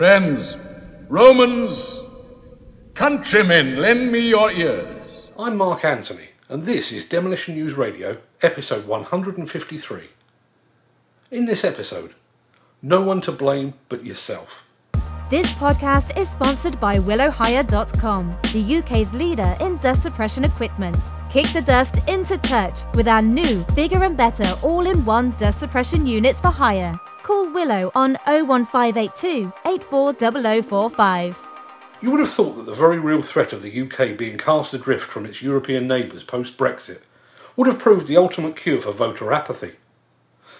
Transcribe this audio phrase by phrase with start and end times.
[0.00, 0.56] Friends,
[1.10, 2.00] Romans,
[2.94, 5.30] countrymen, lend me your ears.
[5.38, 10.08] I'm Mark Anthony, and this is Demolition News Radio, episode 153.
[11.30, 12.14] In this episode,
[12.80, 14.62] no one to blame but yourself.
[15.28, 20.96] This podcast is sponsored by WillowHire.com, the UK's leader in dust suppression equipment.
[21.28, 25.60] Kick the dust into touch with our new, bigger and better all in one dust
[25.60, 26.98] suppression units for hire.
[27.30, 31.38] Call Willow on 01582 840045.
[32.02, 35.08] You would have thought that the very real threat of the UK being cast adrift
[35.08, 37.02] from its European neighbours post Brexit
[37.54, 39.74] would have proved the ultimate cure for voter apathy.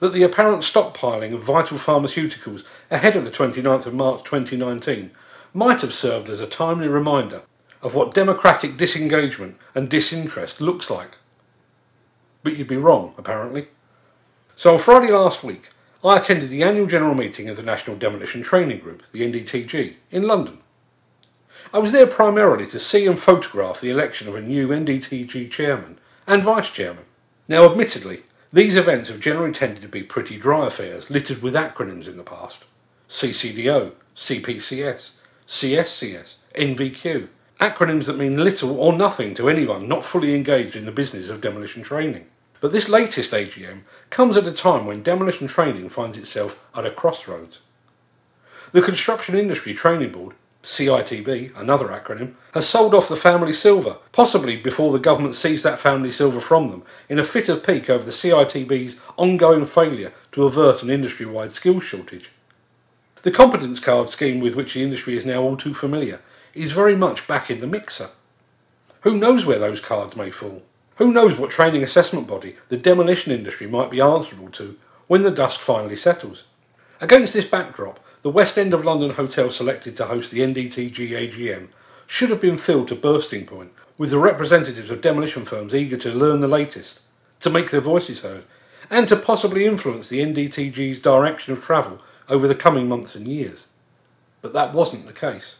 [0.00, 5.12] That the apparent stockpiling of vital pharmaceuticals ahead of the 29th of March 2019
[5.54, 7.42] might have served as a timely reminder
[7.80, 11.12] of what democratic disengagement and disinterest looks like.
[12.42, 13.68] But you'd be wrong, apparently.
[14.56, 15.68] So on Friday last week,
[16.04, 20.22] I attended the annual general meeting of the National Demolition Training Group, the NDTG, in
[20.24, 20.58] London.
[21.72, 25.98] I was there primarily to see and photograph the election of a new NDTG chairman
[26.26, 27.04] and vice chairman.
[27.48, 32.06] Now, admittedly, these events have generally tended to be pretty dry affairs, littered with acronyms
[32.06, 32.64] in the past
[33.08, 35.10] CCDO, CPCS,
[35.46, 37.28] CSCS, NVQ,
[37.60, 41.40] acronyms that mean little or nothing to anyone not fully engaged in the business of
[41.40, 42.26] demolition training.
[42.60, 46.90] But this latest AGM comes at a time when demolition training finds itself at a
[46.90, 47.60] crossroads.
[48.72, 54.56] The Construction Industry Training Board, CITB, another acronym, has sold off the family silver, possibly
[54.56, 58.04] before the government seized that family silver from them, in a fit of pique over
[58.04, 62.30] the CITB's ongoing failure to avert an industry wide skills shortage.
[63.22, 66.20] The competence card scheme with which the industry is now all too familiar
[66.54, 68.10] is very much back in the mixer.
[69.02, 70.62] Who knows where those cards may fall?
[70.96, 75.30] Who knows what training assessment body the demolition industry might be answerable to when the
[75.30, 76.44] dust finally settles?
[77.00, 81.68] Against this backdrop, the West End of London hotel selected to host the NDTG AGM
[82.06, 86.14] should have been filled to bursting point with the representatives of demolition firms eager to
[86.14, 87.00] learn the latest,
[87.40, 88.44] to make their voices heard,
[88.88, 93.66] and to possibly influence the NDTG's direction of travel over the coming months and years.
[94.40, 95.56] But that wasn't the case.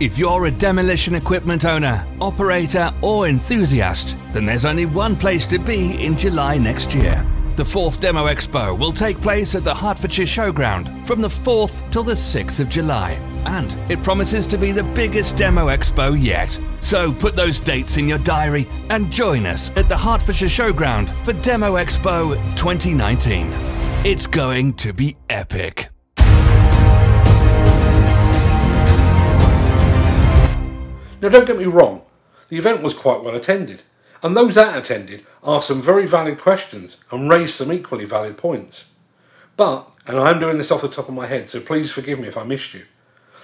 [0.00, 5.58] If you're a demolition equipment owner, operator, or enthusiast, then there's only one place to
[5.60, 7.24] be in July next year.
[7.54, 12.02] The fourth Demo Expo will take place at the Hertfordshire Showground from the 4th till
[12.02, 13.12] the 6th of July.
[13.46, 16.58] And it promises to be the biggest Demo Expo yet.
[16.80, 21.34] So put those dates in your diary and join us at the Hertfordshire Showground for
[21.34, 23.48] Demo Expo 2019.
[24.04, 25.93] It's going to be epic.
[31.24, 32.02] Now, don't get me wrong,
[32.50, 33.80] the event was quite well attended,
[34.22, 38.84] and those that attended asked some very valid questions and raised some equally valid points.
[39.56, 42.28] But, and I'm doing this off the top of my head, so please forgive me
[42.28, 42.84] if I missed you.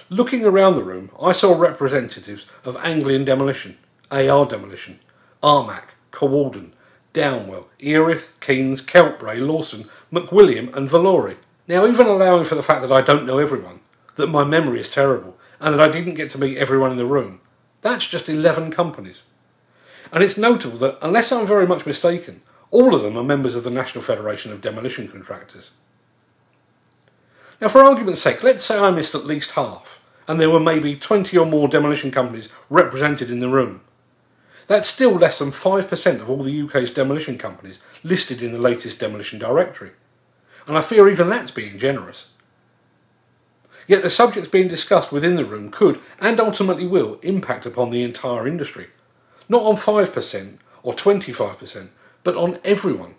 [0.09, 3.79] Looking around the room, I saw representatives of Anglian Demolition,
[4.11, 4.99] AR Demolition,
[5.41, 6.73] Armac, Cawarden,
[7.15, 11.37] Downwell, Erith, Keynes, Keltbray, Lawson, McWilliam, and Valori.
[11.67, 13.79] Now, even allowing for the fact that I don't know everyone,
[14.17, 17.07] that my memory is terrible, and that I didn't get to meet everyone in the
[17.07, 17.39] room,
[17.81, 19.23] that's just 11 companies.
[20.11, 23.63] And it's notable that, unless I'm very much mistaken, all of them are members of
[23.63, 25.71] the National Federation of Demolition Contractors.
[27.59, 30.95] Now, for argument's sake, let's say I missed at least half, and there were maybe
[30.95, 33.81] 20 or more demolition companies represented in the room.
[34.67, 38.99] That's still less than 5% of all the UK's demolition companies listed in the latest
[38.99, 39.91] demolition directory.
[40.65, 42.27] And I fear even that's being generous.
[43.91, 48.03] Yet the subjects being discussed within the room could, and ultimately will, impact upon the
[48.03, 48.87] entire industry.
[49.49, 51.89] Not on 5% or 25%,
[52.23, 53.15] but on everyone.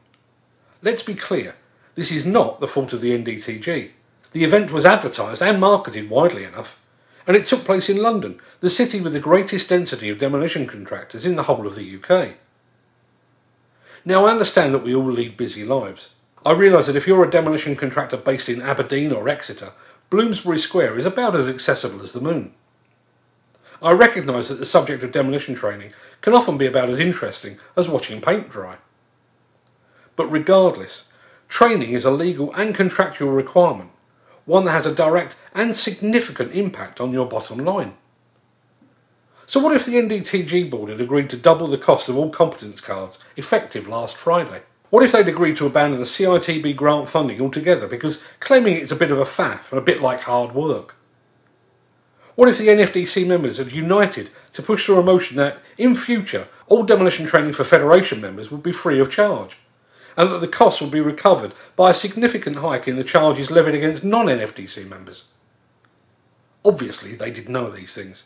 [0.81, 1.57] Let's be clear,
[1.95, 3.91] this is not the fault of the NDTG.
[4.33, 6.79] The event was advertised and marketed widely enough,
[7.27, 11.27] and it took place in London, the city with the greatest density of demolition contractors
[11.27, 12.37] in the whole of the UK.
[14.07, 16.09] Now, I understand that we all lead busy lives.
[16.47, 19.75] I realise that if you're a demolition contractor based in Aberdeen or Exeter,
[20.13, 22.53] Bloomsbury Square is about as accessible as the moon.
[23.81, 27.89] I recognise that the subject of demolition training can often be about as interesting as
[27.89, 28.77] watching paint dry.
[30.15, 31.05] But regardless,
[31.49, 33.89] training is a legal and contractual requirement,
[34.45, 37.95] one that has a direct and significant impact on your bottom line.
[39.47, 42.83] So, what if the NDTG board had agreed to double the cost of all competence
[42.83, 44.61] cards effective last Friday?
[44.93, 48.97] What if they'd agreed to abandon the CITB grant funding altogether because claiming it's a
[48.97, 50.97] bit of a faff and a bit like hard work?
[52.35, 56.47] What if the NFDC members had united to push through a motion that, in future,
[56.67, 59.57] all demolition training for Federation members would be free of charge,
[60.15, 63.75] and that the costs would be recovered by a significant hike in the charges levied
[63.75, 65.25] against non NFDC members?
[66.67, 68.25] Obviously, they did none of these things.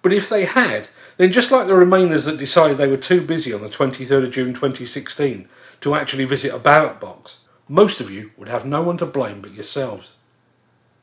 [0.00, 0.86] But if they had,
[1.16, 4.30] then just like the Remainers that decided they were too busy on the 23rd of
[4.30, 5.48] June 2016
[5.82, 7.38] to actually visit a ballot box,
[7.68, 10.12] most of you would have no one to blame but yourselves.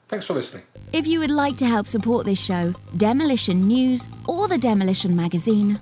[0.08, 0.64] Thanks for listening.
[0.92, 5.80] If you would like to help support this show, Demolition News, or the Demolition Magazine,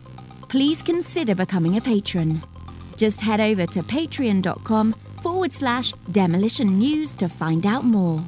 [0.50, 2.44] please consider becoming a patron.
[2.98, 8.22] Just head over to patreon.com forward slash demolition news to find out more.